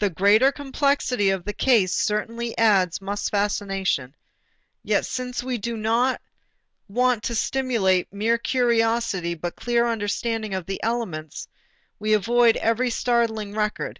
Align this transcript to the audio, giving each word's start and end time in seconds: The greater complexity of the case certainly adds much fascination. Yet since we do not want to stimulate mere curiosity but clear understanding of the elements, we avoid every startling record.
The 0.00 0.10
greater 0.10 0.52
complexity 0.52 1.30
of 1.30 1.46
the 1.46 1.54
case 1.54 1.94
certainly 1.94 2.58
adds 2.58 3.00
much 3.00 3.30
fascination. 3.30 4.14
Yet 4.82 5.06
since 5.06 5.42
we 5.42 5.56
do 5.56 5.78
not 5.78 6.20
want 6.90 7.22
to 7.22 7.34
stimulate 7.34 8.12
mere 8.12 8.36
curiosity 8.36 9.32
but 9.32 9.56
clear 9.56 9.86
understanding 9.88 10.52
of 10.52 10.66
the 10.66 10.82
elements, 10.82 11.48
we 11.98 12.12
avoid 12.12 12.58
every 12.58 12.90
startling 12.90 13.54
record. 13.54 13.98